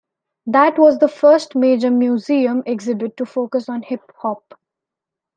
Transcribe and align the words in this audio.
That 0.47 0.79
was 0.79 0.97
the 0.97 1.07
first 1.07 1.55
major 1.55 1.91
museum 1.91 2.63
exhibit 2.65 3.17
to 3.17 3.25
focus 3.27 3.69
on 3.69 3.83
hip-hop. 3.83 4.59